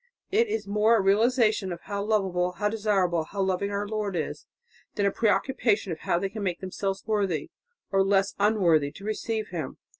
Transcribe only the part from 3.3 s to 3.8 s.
loving